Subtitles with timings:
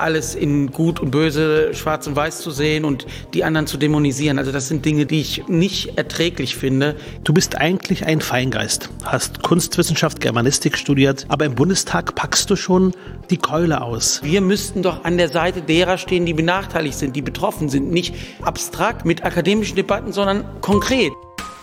[0.00, 4.38] alles in Gut und Böse, Schwarz und Weiß zu sehen und die anderen zu dämonisieren.
[4.38, 6.96] Also das sind Dinge, die ich nicht erträglich finde.
[7.24, 12.92] Du bist eigentlich ein Feingeist, hast Kunstwissenschaft, Germanistik studiert, aber im Bundestag packst du schon
[13.30, 14.20] die Keule aus.
[14.22, 17.90] Wir müssten doch an der Seite derer stehen, die benachteiligt sind, die betroffen sind.
[17.90, 21.12] Nicht abstrakt mit akademischen Debatten, sondern konkret.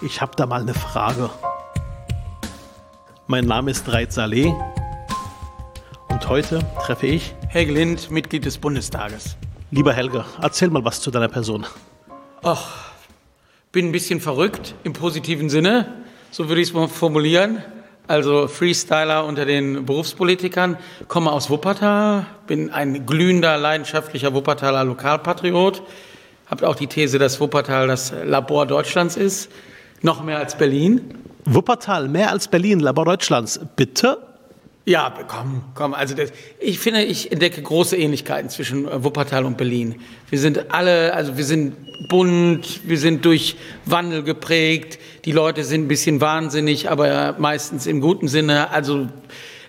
[0.02, 1.30] Ich habe da mal eine Frage.
[3.28, 4.54] Mein Name ist Reit Saleh
[6.10, 9.38] und heute treffe ich Helge Lind, Mitglied des Bundestages.
[9.72, 11.66] Lieber Helge, erzähl mal was zu deiner Person.
[12.44, 12.92] Ach,
[13.72, 17.64] bin ein bisschen verrückt im positiven Sinne, so würde ich es mal formulieren.
[18.08, 20.76] Also Freestyler unter den Berufspolitikern,
[21.08, 25.82] komme aus Wuppertal, bin ein glühender, leidenschaftlicher Wuppertaler Lokalpatriot,
[26.48, 29.50] habe auch die These, dass Wuppertal das Labor Deutschlands ist,
[30.02, 31.14] noch mehr als Berlin.
[31.46, 33.62] Wuppertal, mehr als Berlin, Labor Deutschlands.
[33.78, 34.35] Bitte?
[34.88, 35.96] Ja, komm, komm.
[35.96, 39.96] Also das, ich finde, ich entdecke große Ähnlichkeiten zwischen äh, Wuppertal und Berlin.
[40.30, 41.76] Wir sind alle, also wir sind
[42.08, 43.56] bunt, wir sind durch
[43.86, 45.00] Wandel geprägt.
[45.26, 48.70] Die Leute sind ein bisschen wahnsinnig, aber meistens im guten Sinne.
[48.70, 49.08] Also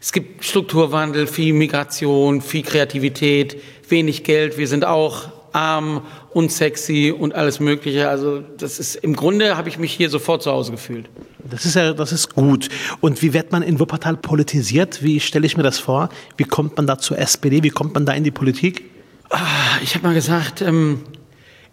[0.02, 3.58] es gibt Strukturwandel, viel Migration, viel Kreativität,
[3.88, 4.58] wenig Geld.
[4.58, 6.02] Wir sind auch arm,
[6.34, 8.08] unsexy und alles Mögliche.
[8.08, 11.08] Also das ist im Grunde habe ich mich hier sofort zu Hause gefühlt.
[11.50, 12.68] Das ist ja, das ist gut.
[13.00, 15.02] Und wie wird man in Wuppertal politisiert?
[15.02, 16.10] Wie stelle ich mir das vor?
[16.36, 17.62] Wie kommt man da zur SPD?
[17.62, 18.84] Wie kommt man da in die Politik?
[19.30, 21.00] Ah, ich habe mal gesagt, ähm,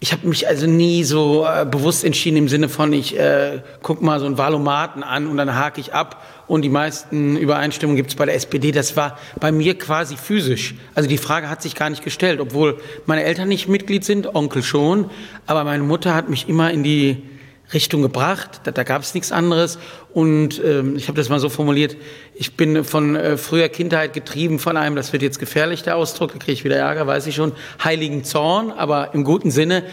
[0.04, 4.04] ich habe mich also nie so äh, bewusst entschieden im Sinne von, ich äh, gucke
[4.04, 8.10] mal so einen Valomaten an und dann hake ich ab und die meisten Übereinstimmungen gibt
[8.10, 8.74] es bei der SPD.
[8.74, 10.76] Das war bei mir quasi physisch.
[10.94, 14.62] Also die Frage hat sich gar nicht gestellt, obwohl meine Eltern nicht Mitglied sind, Onkel
[14.62, 15.10] schon,
[15.46, 17.24] aber meine Mutter hat mich immer in die
[17.72, 18.62] Richtung gebracht.
[18.64, 19.80] Da, da gab es nichts anderes.
[20.14, 21.96] Und ähm, ich habe das mal so formuliert,
[22.36, 26.34] ich bin von äh, früher Kindheit getrieben von einem, das wird jetzt gefährlich, der Ausdruck,
[26.34, 27.54] da kriege ich wieder Ärger, weiß ich schon,
[27.84, 29.84] heiligen Zorn, aber im guten Sinne,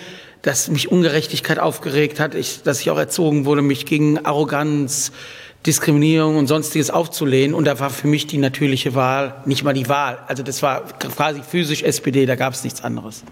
[0.42, 5.12] dass mich Ungerechtigkeit aufgeregt hat, ich, dass ich auch erzogen wurde, mich gegen Arroganz,
[5.66, 7.54] Diskriminierung und sonstiges aufzulehnen.
[7.54, 10.84] Und da war für mich die natürliche Wahl, nicht mal die Wahl, also das war
[10.98, 13.22] quasi physisch SPD, da gab es nichts anderes.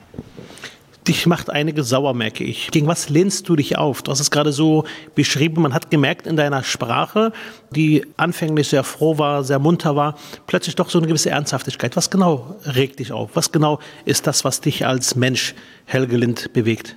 [1.08, 2.70] Dich macht einige sauer, merke ich.
[2.70, 4.02] Gegen was lehnst du dich auf?
[4.02, 7.32] Du hast es gerade so beschrieben, man hat gemerkt in deiner Sprache,
[7.70, 11.96] die anfänglich sehr froh war, sehr munter war, plötzlich doch so eine gewisse Ernsthaftigkeit.
[11.96, 13.30] Was genau regt dich auf?
[13.32, 15.54] Was genau ist das, was dich als Mensch,
[15.86, 16.94] Helge Lind, bewegt?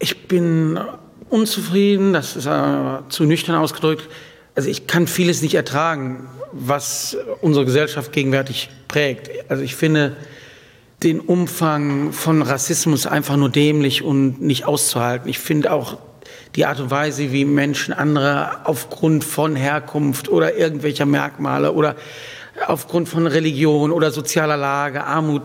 [0.00, 0.80] Ich bin
[1.30, 4.08] unzufrieden, das ist äh, zu nüchtern ausgedrückt.
[4.56, 9.30] Also ich kann vieles nicht ertragen, was unsere Gesellschaft gegenwärtig prägt.
[9.48, 10.16] Also ich finde,
[11.02, 15.28] den Umfang von Rassismus einfach nur dämlich und nicht auszuhalten.
[15.28, 15.98] Ich finde auch
[16.56, 21.94] die Art und Weise, wie Menschen andere aufgrund von Herkunft oder irgendwelcher Merkmale oder
[22.66, 25.42] aufgrund von Religion oder sozialer Lage, Armut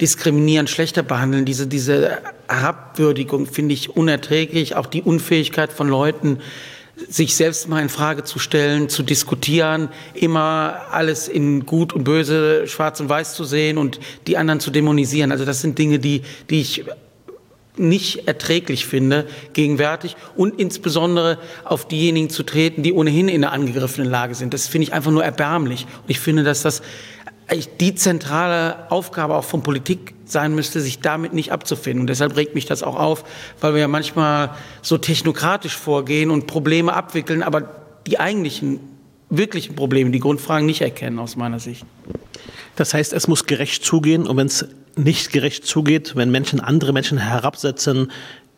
[0.00, 2.18] diskriminieren, schlechter behandeln, diese, diese
[2.48, 4.74] Herabwürdigung finde ich unerträglich.
[4.74, 6.38] Auch die Unfähigkeit von Leuten,
[7.08, 12.66] sich selbst mal in Frage zu stellen, zu diskutieren, immer alles in Gut und Böse,
[12.66, 15.32] Schwarz und Weiß zu sehen und die anderen zu dämonisieren.
[15.32, 16.84] Also das sind Dinge, die, die ich
[17.76, 24.10] nicht erträglich finde gegenwärtig und insbesondere auf diejenigen zu treten, die ohnehin in einer angegriffenen
[24.10, 24.52] Lage sind.
[24.52, 25.86] Das finde ich einfach nur erbärmlich.
[26.02, 26.82] Und ich finde, dass das
[27.80, 32.00] die zentrale Aufgabe auch von Politik sein müsste, sich damit nicht abzufinden.
[32.00, 33.24] Und deshalb regt mich das auch auf,
[33.60, 37.68] weil wir ja manchmal so technokratisch vorgehen und Probleme abwickeln, aber
[38.06, 38.80] die eigentlichen,
[39.28, 41.84] wirklichen Probleme, die Grundfragen nicht erkennen aus meiner Sicht.
[42.76, 46.92] Das heißt, es muss gerecht zugehen und wenn es nicht gerecht zugeht, wenn Menschen andere
[46.92, 48.10] Menschen herabsetzen,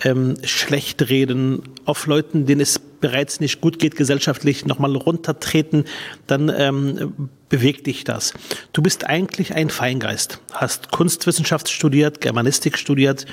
[0.03, 5.84] ähm, schlecht reden, auf Leuten, denen es bereits nicht gut geht, gesellschaftlich nochmal runtertreten,
[6.26, 8.32] dann ähm, bewegt dich das.
[8.72, 13.26] Du bist eigentlich ein Feingeist, hast Kunstwissenschaft studiert, Germanistik studiert,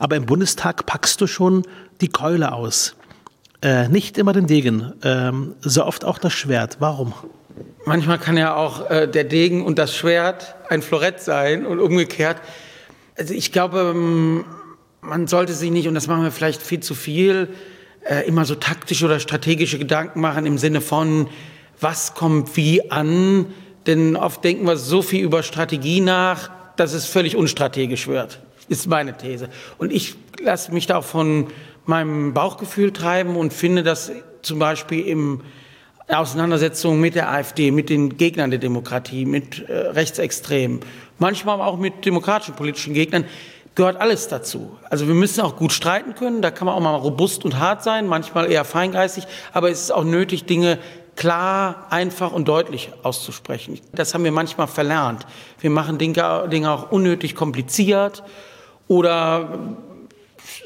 [0.00, 1.62] aber im Bundestag packst du schon
[2.00, 2.96] die Keule aus.
[3.62, 6.78] Äh, nicht immer den Degen, ähm, so oft auch das Schwert.
[6.80, 7.14] Warum?
[7.84, 12.38] Manchmal kann ja auch äh, der Degen und das Schwert ein Florett sein und umgekehrt.
[13.16, 14.44] Also ich glaube, ähm,
[15.00, 17.50] man sollte sich nicht, und das machen wir vielleicht viel zu viel,
[18.04, 21.28] äh, immer so taktische oder strategische Gedanken machen im Sinne von,
[21.80, 23.46] was kommt wie an.
[23.86, 28.86] Denn oft denken wir so viel über Strategie nach, dass es völlig unstrategisch wird, ist
[28.86, 29.48] meine These.
[29.78, 31.48] Und ich lasse mich da auch von
[31.84, 34.12] meinem Bauchgefühl treiben und finde, dass
[34.42, 35.40] zum Beispiel im
[36.08, 40.80] Auseinandersetzungen mit der AfD, mit den Gegnern der Demokratie, mit äh, Rechtsextremen,
[41.18, 43.24] manchmal auch mit demokratischen politischen Gegnern,
[43.74, 44.76] gehört alles dazu.
[44.90, 47.82] Also wir müssen auch gut streiten können, da kann man auch mal robust und hart
[47.82, 50.78] sein, manchmal eher feingeistig, aber es ist auch nötig, Dinge
[51.16, 53.80] klar, einfach und deutlich auszusprechen.
[53.92, 55.26] Das haben wir manchmal verlernt.
[55.60, 58.22] Wir machen Dinge, auch unnötig kompliziert
[58.88, 59.76] oder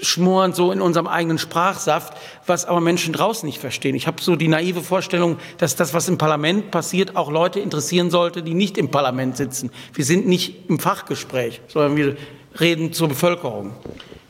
[0.02, 3.94] schmoren so in unserem eigenen Sprachsaft, was aber Menschen draußen nicht verstehen.
[3.94, 8.10] Ich habe so die naive Vorstellung, dass das, was im Parlament passiert, auch Leute interessieren
[8.10, 9.70] sollte, die nicht im Parlament sitzen.
[9.92, 12.16] Wir sind nicht im Fachgespräch, sondern wir
[12.60, 13.72] reden zur Bevölkerung.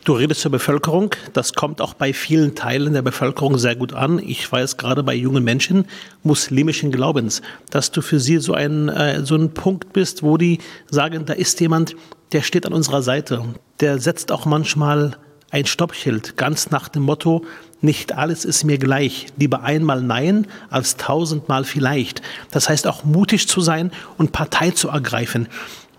[0.06, 1.10] Du redest zur Bevölkerung.
[1.32, 4.20] Das kommt auch bei vielen Teilen der Bevölkerung sehr gut an.
[4.25, 5.87] Ich weiß gerade bei jungen Menschen
[6.22, 10.60] muslimischen Glaubens, dass du für sie so ein, äh, so ein Punkt bist, wo die
[10.88, 11.96] sagen, da ist jemand,
[12.31, 13.43] der steht an unserer Seite.
[13.81, 15.16] Der setzt auch manchmal
[15.50, 17.44] ein Stoppschild, ganz nach dem Motto,
[17.81, 19.26] nicht alles ist mir gleich.
[19.37, 22.22] Lieber einmal Nein als tausendmal vielleicht.
[22.50, 25.48] Das heißt auch mutig zu sein und Partei zu ergreifen.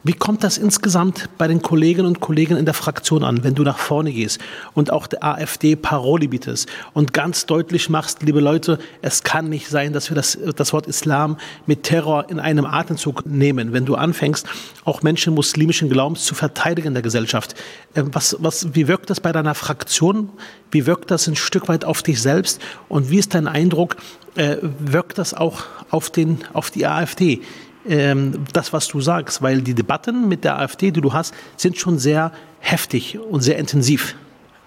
[0.07, 3.63] Wie kommt das insgesamt bei den Kolleginnen und Kollegen in der Fraktion an, wenn du
[3.63, 4.39] nach vorne gehst
[4.74, 9.68] und auch der AfD Paroli bietest und ganz deutlich machst, liebe Leute, es kann nicht
[9.68, 13.95] sein, dass wir das, das Wort Islam mit Terror in einem Atemzug nehmen, wenn du
[13.95, 14.48] anfängst,
[14.86, 17.56] auch Menschen muslimischen Glaubens zu verteidigen in der Gesellschaft.
[17.94, 20.30] Ähm, was, was, wie wirkt das bei deiner Fraktion?
[20.71, 22.62] Wie wirkt das ein Stück weit auf dich selbst?
[22.88, 23.98] Und wie ist dein Eindruck,
[24.36, 27.42] äh, wirkt das auch auf, den, auf die AfD?
[27.88, 31.78] Ähm, das, was du sagst, weil die Debatten mit der AfD, die du hast, sind
[31.78, 34.16] schon sehr heftig und sehr intensiv.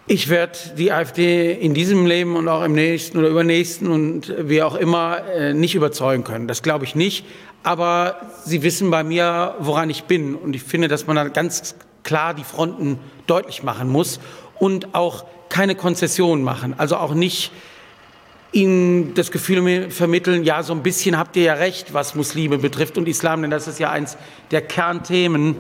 [0.06, 4.62] Ich werde die AfD in diesem Leben und auch im nächsten oder übernächsten und wie
[4.62, 6.49] auch immer äh, nicht überzeugen können.
[6.49, 7.25] Das glaube ich nicht.
[7.62, 10.34] Aber sie wissen bei mir, woran ich bin.
[10.34, 14.19] Und ich finde, dass man da ganz klar die Fronten deutlich machen muss
[14.58, 16.75] und auch keine Konzessionen machen.
[16.76, 17.52] Also auch nicht
[18.52, 22.99] ihnen das Gefühl vermitteln, ja, so ein bisschen habt ihr ja recht, was Muslime betrifft
[22.99, 24.17] und Islam, denn das ist ja eins
[24.50, 25.56] der Kernthemen,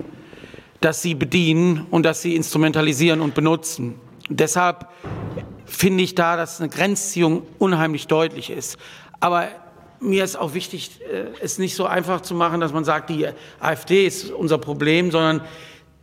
[0.80, 3.94] das sie bedienen und das sie instrumentalisieren und benutzen.
[4.28, 4.88] Deshalb
[5.66, 8.76] finde ich da, dass eine Grenzziehung unheimlich deutlich ist.
[9.20, 9.48] Aber
[10.00, 13.28] mir ist auch wichtig, äh, es nicht so einfach zu machen, dass man sagt, die
[13.60, 15.42] AfD ist unser Problem, sondern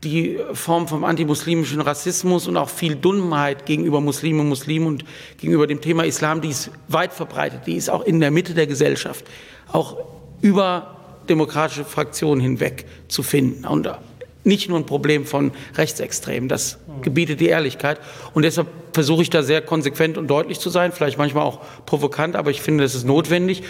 [0.04, 5.06] die Form vom antimuslimischen Rassismus und auch viel Dummheit gegenüber Muslimen und Muslimen und
[5.38, 8.68] gegenüber dem Thema Islam, die ist weit verbreitet, die ist auch in der Mitte der
[8.68, 9.26] Gesellschaft,
[9.72, 9.98] auch
[10.42, 10.96] über
[11.28, 13.66] demokratische Fraktionen hinweg zu finden.
[13.66, 13.90] Und
[14.44, 18.00] nicht nur ein Problem von Rechtsextremen, das gebietet die Ehrlichkeit.
[18.34, 22.36] Und deshalb versuche ich da sehr konsequent und deutlich zu sein, vielleicht manchmal auch provokant,
[22.36, 23.64] aber ich finde, das ist notwendig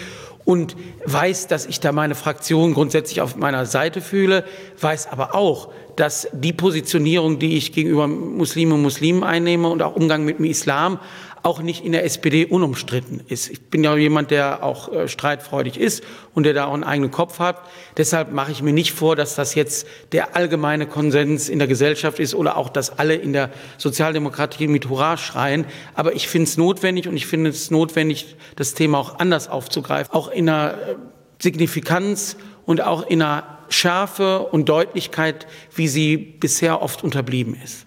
[0.48, 4.44] und weiß, dass ich da meine Fraktion grundsätzlich auf meiner Seite fühle,
[4.80, 9.94] weiß aber auch, dass die Positionierung, die ich gegenüber Muslimen und Muslimen einnehme und auch
[9.94, 11.00] Umgang mit dem Islam,
[11.48, 13.50] auch nicht in der SPD unumstritten ist.
[13.50, 16.04] Ich bin ja jemand, der auch äh, streitfreudig ist
[16.34, 17.62] und der da auch einen eigenen Kopf hat.
[17.96, 22.18] Deshalb mache ich mir nicht vor, dass das jetzt der allgemeine Konsens in der Gesellschaft
[22.18, 23.48] ist oder auch, dass alle in der
[23.78, 25.64] Sozialdemokratie mit Hurra schreien.
[25.94, 30.12] Aber ich finde es notwendig und ich finde es notwendig, das Thema auch anders aufzugreifen,
[30.12, 30.94] auch in einer äh,
[31.40, 32.36] Signifikanz
[32.66, 37.86] und auch in einer Schärfe und Deutlichkeit, wie sie bisher oft unterblieben ist.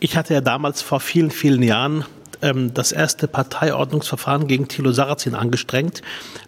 [0.00, 2.04] Ich hatte ja damals vor vielen, vielen Jahren
[2.42, 6.02] ähm, das erste Parteiordnungsverfahren gegen Thilo Sarrazin angestrengt,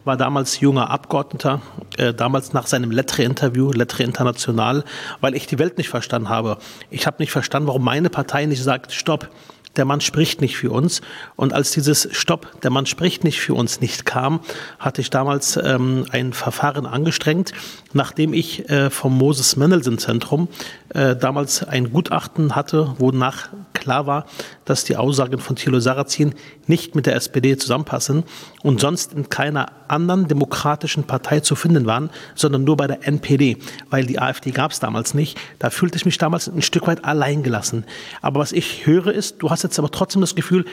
[0.04, 1.62] war damals junger Abgeordneter,
[1.96, 4.84] äh, damals nach seinem Lettre-Interview, Lettre International,
[5.20, 6.58] weil ich die Welt nicht verstanden habe.
[6.90, 9.28] Ich habe nicht verstanden, warum meine Partei nicht sagt, stopp,
[9.76, 11.00] der Mann spricht nicht für uns.
[11.36, 14.40] Und als dieses Stopp, der Mann spricht nicht für uns nicht kam,
[14.78, 17.52] hatte ich damals ähm, ein Verfahren angestrengt,
[17.92, 20.48] nachdem ich äh, vom Moses Mendelssohn Zentrum
[20.94, 24.26] äh, damals ein Gutachten hatte, wonach klar war,
[24.64, 26.34] dass die Aussagen von Thilo Sarrazin
[26.66, 28.24] nicht mit der SPD zusammenpassen
[28.62, 33.58] und sonst in keiner anderen demokratischen Partei zu finden waren, sondern nur bei der NPD,
[33.88, 35.38] weil die AfD gab es damals nicht.
[35.58, 37.84] Da fühlte ich mich damals ein Stück weit alleingelassen.
[38.20, 40.64] Aber was ich höre ist, du hast jetzt aber trotzdem das Gefühl,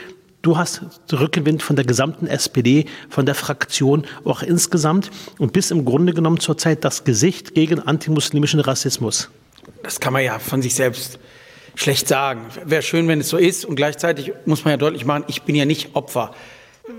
[0.43, 5.83] Du hast Rückenwind von der gesamten SPD, von der Fraktion, auch insgesamt und bist im
[5.83, 9.29] Grunde genommen zurzeit das Gesicht gegen antimuslimischen Rassismus.
[9.83, 11.19] Das kann man ja von sich selbst
[11.75, 12.45] schlecht sagen.
[12.65, 13.65] Wäre schön, wenn es so ist.
[13.65, 16.33] Und gleichzeitig muss man ja deutlich machen, ich bin ja nicht Opfer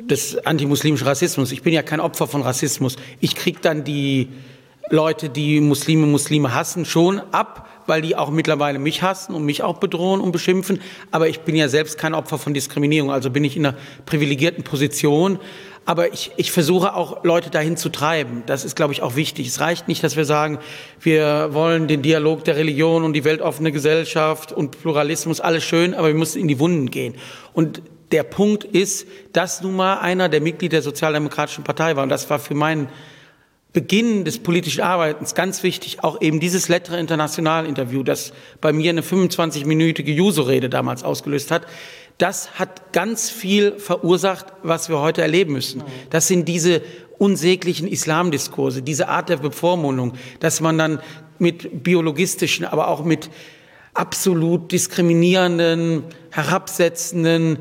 [0.08, 1.52] des antimuslimischen Rassismus.
[1.52, 2.96] Ich bin ja kein Opfer von Rassismus.
[3.20, 4.28] Ich kriege dann die
[4.90, 9.62] Leute, die Muslime, Muslime hassen, schon ab, weil die auch mittlerweile mich hassen und mich
[9.62, 10.80] auch bedrohen und beschimpfen.
[11.10, 13.10] Aber ich bin ja selbst kein Opfer von Diskriminierung.
[13.10, 15.38] Also bin ich in einer privilegierten Position.
[15.88, 18.42] Aber ich, ich versuche auch Leute dahin zu treiben.
[18.44, 19.46] Das ist, glaube ich, auch wichtig.
[19.46, 20.58] Es reicht nicht, dass wir sagen,
[21.00, 26.08] wir wollen den Dialog der Religion und die weltoffene Gesellschaft und Pluralismus, alles schön, aber
[26.08, 27.14] wir müssen in die Wunden gehen.
[27.54, 27.80] Und
[28.12, 32.02] der Punkt ist, dass nun mal einer der Mitglieder der Sozialdemokratischen Partei war.
[32.02, 32.90] Und das war für meinen
[33.72, 38.90] Beginn des politischen Arbeitens ganz wichtig, auch eben dieses Lettre International Interview, das bei mir
[38.90, 41.62] eine 25-minütige Juso-Rede damals ausgelöst hat
[42.18, 45.82] das hat ganz viel verursacht, was wir heute erleben müssen.
[46.10, 46.82] Das sind diese
[47.16, 51.00] unsäglichen Islamdiskurse, diese Art der Bevormundung, dass man dann
[51.38, 53.30] mit biologistischen, aber auch mit
[53.94, 57.58] absolut diskriminierenden, herabsetzenden,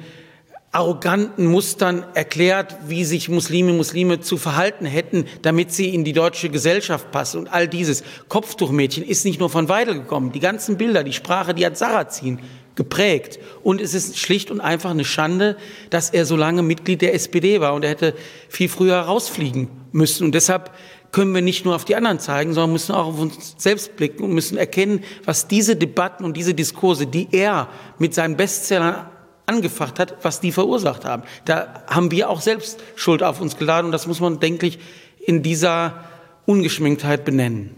[0.72, 6.50] arroganten Mustern erklärt, wie sich Muslime, Muslime zu verhalten hätten, damit sie in die deutsche
[6.50, 7.40] Gesellschaft passen.
[7.40, 10.32] Und all dieses Kopftuchmädchen ist nicht nur von Weidel gekommen.
[10.32, 12.40] Die ganzen Bilder, die Sprache, die hat Sarrazin
[12.78, 13.40] geprägt.
[13.64, 15.58] Und es ist schlicht und einfach eine Schande,
[15.90, 18.14] dass er so lange Mitglied der SPD war und er hätte
[18.48, 20.24] viel früher rausfliegen müssen.
[20.24, 20.72] Und deshalb
[21.12, 24.24] können wir nicht nur auf die anderen zeigen, sondern müssen auch auf uns selbst blicken
[24.24, 27.68] und müssen erkennen, was diese Debatten und diese Diskurse, die er
[27.98, 29.08] mit seinen Bestsellern
[29.46, 31.24] angefacht hat, was die verursacht haben.
[31.46, 34.80] Da haben wir auch selbst Schuld auf uns geladen und das muss man, denke ich,
[35.26, 36.04] in dieser
[36.46, 37.76] Ungeschminktheit benennen.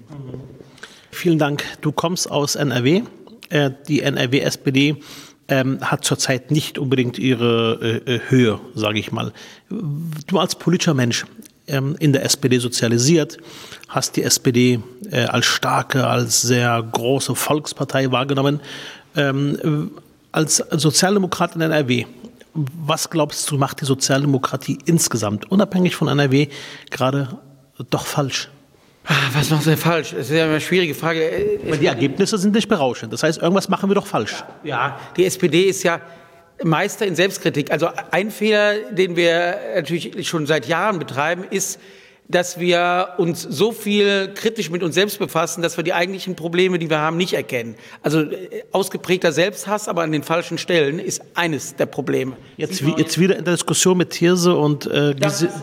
[1.12, 1.64] Vielen Dank.
[1.82, 3.04] Du kommst aus NRW.
[3.50, 4.98] Äh, die NRW-SPD
[5.48, 9.34] ähm, hat zurzeit nicht unbedingt ihre äh, äh, Höhe, sage ich mal.
[10.28, 11.26] Du als politischer Mensch
[11.68, 13.38] ähm, in der SPD sozialisiert,
[13.88, 14.80] hast die SPD
[15.12, 18.60] äh, als starke, als sehr große Volkspartei wahrgenommen.
[19.16, 19.92] Ähm,
[20.32, 22.06] als Sozialdemokrat in NRW,
[22.54, 26.48] was glaubst du, macht die Sozialdemokratie insgesamt, unabhängig von NRW,
[26.92, 27.40] gerade
[27.90, 28.50] doch falsch?
[29.06, 30.12] Ah, was macht sie falsch?
[30.12, 31.60] Das ist ja eine schwierige Frage.
[31.66, 33.12] Aber die Ergebnisse sind nicht berauschend.
[33.12, 34.44] Das heißt, irgendwas machen wir doch falsch.
[34.64, 36.02] Ja, die SPD ist ja
[36.64, 37.72] Meister in Selbstkritik.
[37.72, 41.80] Also ein Fehler, den wir natürlich schon seit Jahren betreiben, ist,
[42.30, 46.78] dass wir uns so viel kritisch mit uns selbst befassen, dass wir die eigentlichen Probleme,
[46.78, 47.76] die wir haben, nicht erkennen.
[48.04, 52.38] Also äh, ausgeprägter Selbsthass, aber an den falschen Stellen, ist eines der Probleme.
[52.56, 55.16] Jetzt, jetzt wieder in der Diskussion mit Thierse und äh,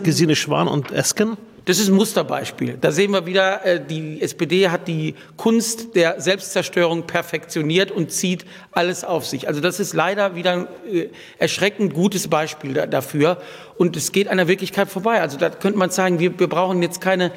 [0.02, 1.36] Gesine Schwan und Esken?
[1.66, 2.78] Das ist ein Musterbeispiel.
[2.80, 8.46] Da sehen wir wieder, äh, die SPD hat die Kunst der Selbstzerstörung perfektioniert und zieht
[8.70, 9.48] alles auf sich.
[9.48, 11.08] Also das ist leider wieder ein äh,
[11.38, 13.38] erschreckend gutes Beispiel dafür.
[13.78, 15.20] Und es geht an der Wirklichkeit vorbei.
[15.20, 17.32] Also da könnte man sagen, wir, wir brauchen jetzt keine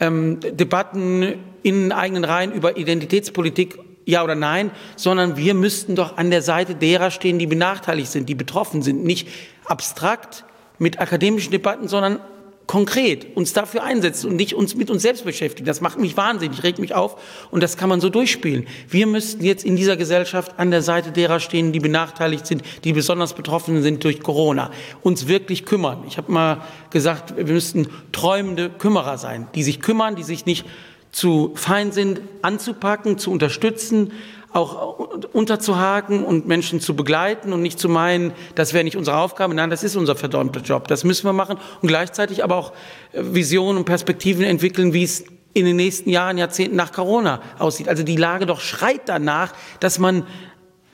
[0.00, 6.30] ähm, Debatten in eigenen Reihen über Identitätspolitik ja oder nein, sondern wir müssten doch an
[6.30, 9.04] der Seite derer stehen, die benachteiligt sind, die betroffen sind.
[9.04, 9.28] Nicht
[9.66, 10.46] abstrakt
[10.78, 12.18] mit akademischen Debatten, sondern
[12.66, 15.66] konkret uns dafür einsetzen und nicht uns mit uns selbst beschäftigen.
[15.66, 17.16] Das macht mich wahnsinnig, regt mich auf
[17.50, 18.66] und das kann man so durchspielen.
[18.88, 22.92] Wir müssten jetzt in dieser Gesellschaft an der Seite derer stehen, die benachteiligt sind, die
[22.92, 24.70] besonders betroffen sind durch Corona,
[25.02, 26.04] uns wirklich kümmern.
[26.06, 30.64] Ich habe mal gesagt, wir müssten träumende Kümmerer sein, die sich kümmern, die sich nicht
[31.12, 34.12] zu fein sind, anzupacken, zu unterstützen,
[34.54, 34.98] auch
[35.32, 39.52] unterzuhaken und Menschen zu begleiten und nicht zu meinen, das wäre nicht unsere Aufgabe.
[39.52, 40.86] Nein, das ist unser verdammter Job.
[40.86, 42.72] Das müssen wir machen und gleichzeitig aber auch
[43.12, 47.88] äh, Visionen und Perspektiven entwickeln, wie es in den nächsten Jahren, Jahrzehnten nach Corona aussieht.
[47.88, 50.24] Also die Lage doch schreit danach, dass man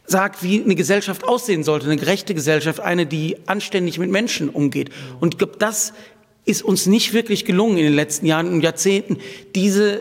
[0.07, 4.91] sagt, wie eine Gesellschaft aussehen sollte, eine gerechte Gesellschaft, eine, die anständig mit Menschen umgeht.
[5.21, 5.93] Und ich glaube, das
[6.47, 9.19] ist uns nicht wirklich gelungen in den letzten Jahren und Jahrzehnten,
[9.55, 10.01] diese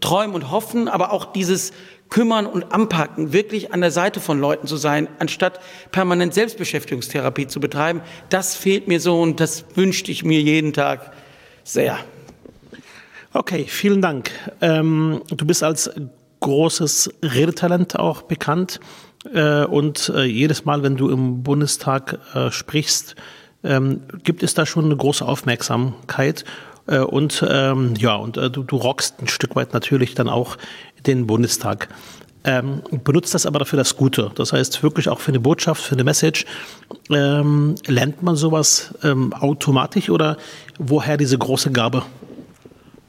[0.00, 1.72] Träumen und Hoffen, aber auch dieses
[2.08, 5.60] kümmern und anpacken, wirklich an der Seite von Leuten zu sein, anstatt
[5.92, 8.00] permanent Selbstbeschäftigungstherapie zu betreiben,
[8.30, 11.12] das fehlt mir so und das wünschte ich mir jeden Tag
[11.64, 11.98] sehr.
[13.32, 14.30] Okay, vielen Dank.
[14.60, 15.90] Ähm, du bist als
[16.40, 18.80] großes Redetalent auch bekannt
[19.34, 23.16] äh, und äh, jedes Mal, wenn du im Bundestag äh, sprichst,
[23.64, 26.44] ähm, gibt es da schon eine große Aufmerksamkeit.
[26.86, 30.56] Äh, und ähm, ja, und äh, du, du rockst ein Stück weit natürlich dann auch
[31.08, 31.88] den Bundestag.
[32.44, 34.30] Ähm, benutzt das aber dafür das Gute.
[34.36, 36.46] Das heißt wirklich auch für eine Botschaft, für eine Message.
[37.10, 40.36] Ähm, lernt man sowas ähm, automatisch oder
[40.78, 42.04] woher diese große Gabe?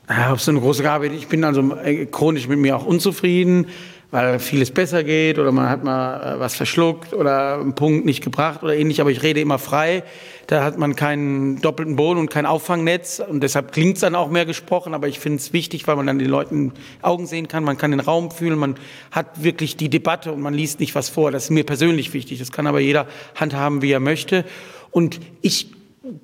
[0.09, 3.67] Ja, ob so eine große Gabe, ich bin also äh, chronisch mit mir auch unzufrieden
[4.11, 8.23] weil vieles besser geht oder man hat mal äh, was verschluckt oder einen Punkt nicht
[8.23, 10.03] gebracht oder ähnlich, aber ich rede immer frei.
[10.47, 14.29] Da hat man keinen doppelten Boden und kein Auffangnetz und deshalb klingt es dann auch
[14.29, 16.73] mehr gesprochen, aber ich finde es wichtig, weil man dann den Leuten
[17.03, 18.75] Augen sehen kann, man kann den Raum fühlen, man
[19.11, 21.31] hat wirklich die Debatte und man liest nicht was vor.
[21.31, 24.43] Das ist mir persönlich wichtig, das kann aber jeder handhaben, wie er möchte.
[24.89, 25.71] Und ich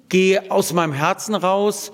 [0.09, 1.91] gehe aus meinem Herzen raus,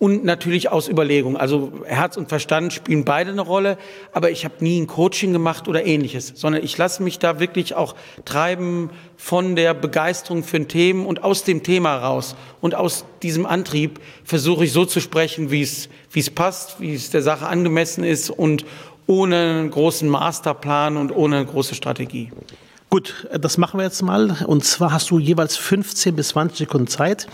[0.00, 1.36] und natürlich aus Überlegung.
[1.36, 3.76] Also Herz und Verstand spielen beide eine Rolle,
[4.12, 7.74] aber ich habe nie ein Coaching gemacht oder ähnliches, sondern ich lasse mich da wirklich
[7.74, 8.88] auch treiben
[9.18, 12.34] von der Begeisterung für ein Thema und aus dem Thema raus.
[12.62, 16.94] Und aus diesem Antrieb versuche ich so zu sprechen, wie es, wie es passt, wie
[16.94, 18.64] es der Sache angemessen ist und
[19.06, 22.30] ohne einen großen Masterplan und ohne eine große Strategie.
[22.90, 24.36] Gut, das machen wir jetzt mal.
[24.48, 27.28] Und zwar hast du jeweils 15 bis 20 Sekunden Zeit.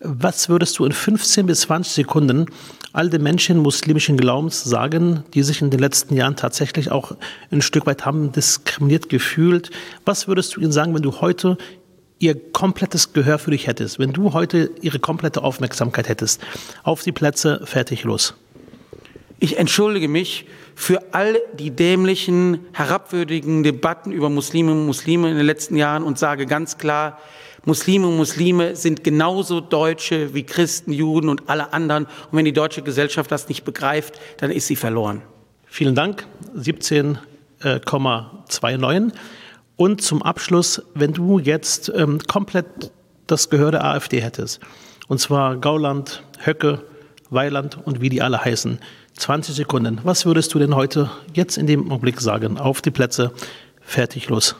[0.00, 2.46] Was würdest du in 15 bis 20 Sekunden
[2.94, 7.14] all den Menschen muslimischen Glaubens sagen, die sich in den letzten Jahren tatsächlich auch
[7.50, 9.70] ein Stück weit haben diskriminiert gefühlt?
[10.06, 11.58] Was würdest du ihnen sagen, wenn du heute
[12.18, 16.40] ihr komplettes Gehör für dich hättest, wenn du heute ihre komplette Aufmerksamkeit hättest,
[16.84, 18.34] auf die Plätze, fertig, los.
[19.42, 20.46] Ich entschuldige mich
[20.76, 26.16] für all die dämlichen, herabwürdigen Debatten über Muslime und Muslime in den letzten Jahren und
[26.16, 27.18] sage ganz klar,
[27.64, 32.04] Muslime und Muslime sind genauso Deutsche wie Christen, Juden und alle anderen.
[32.04, 35.22] Und wenn die deutsche Gesellschaft das nicht begreift, dann ist sie verloren.
[35.66, 36.24] Vielen Dank.
[36.56, 39.12] 17,29.
[39.74, 42.92] Und zum Abschluss, wenn du jetzt ähm, komplett
[43.26, 44.60] das Gehör der AfD hättest,
[45.08, 46.84] und zwar Gauland, Höcke,
[47.30, 48.78] Weiland und wie die alle heißen,
[49.22, 52.58] 20 Sekunden, was würdest du denn heute jetzt in dem Augenblick sagen?
[52.58, 53.30] Auf die Plätze,
[53.80, 54.56] fertig, los.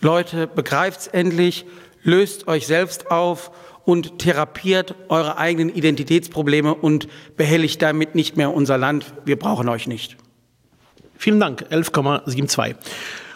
[0.00, 1.64] Leute, begreift's endlich,
[2.02, 3.52] löst euch selbst auf
[3.84, 7.06] und therapiert eure eigenen Identitätsprobleme und
[7.36, 9.14] behelligt damit nicht mehr unser Land.
[9.24, 10.16] Wir brauchen euch nicht.
[11.16, 12.74] Vielen Dank, 11,72.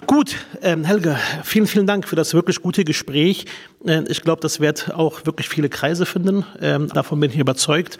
[0.06, 3.44] Gut, ähm, Helge, vielen, vielen Dank für das wirklich gute Gespräch.
[3.86, 6.44] Äh, ich glaube, das wird auch wirklich viele Kreise finden.
[6.60, 7.98] Ähm, davon bin ich überzeugt.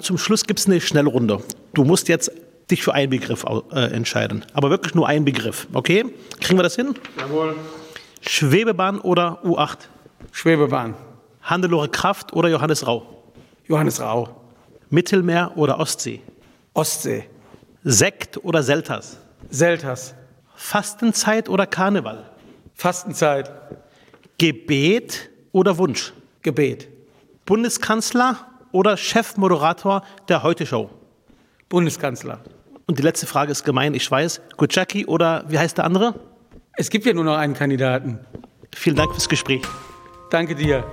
[0.00, 1.42] Zum Schluss gibt es eine Schnellrunde.
[1.74, 2.30] Du musst jetzt
[2.70, 4.44] dich für einen Begriff äh, entscheiden.
[4.54, 5.66] Aber wirklich nur einen Begriff.
[5.72, 6.04] Okay?
[6.40, 6.94] Kriegen wir das hin?
[7.18, 7.56] Jawohl.
[8.22, 9.78] Schwebebahn oder U8?
[10.32, 10.94] Schwebebahn.
[11.42, 13.24] Hannelore Kraft oder Johannes Rau?
[13.66, 14.40] Johannes Rau.
[14.88, 16.22] Mittelmeer oder Ostsee?
[16.72, 17.24] Ostsee.
[17.82, 19.18] Sekt oder Selters?
[19.50, 20.14] Selters.
[20.56, 22.30] Fastenzeit oder Karneval?
[22.74, 23.50] Fastenzeit.
[24.38, 26.12] Gebet oder Wunsch?
[26.42, 26.88] Gebet.
[27.44, 30.90] Bundeskanzler oder Chefmoderator der Heute-Show?
[31.68, 32.40] Bundeskanzler.
[32.86, 34.42] Und die letzte Frage ist gemein, ich weiß.
[34.56, 36.20] Gucciacchi oder wie heißt der andere?
[36.76, 38.18] Es gibt ja nur noch einen Kandidaten.
[38.74, 39.62] Vielen Dank fürs Gespräch.
[40.30, 40.84] Danke dir.